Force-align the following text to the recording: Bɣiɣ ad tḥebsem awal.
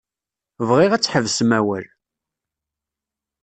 Bɣiɣ 0.69 0.91
ad 0.93 1.01
tḥebsem 1.03 1.51
awal. 1.59 1.85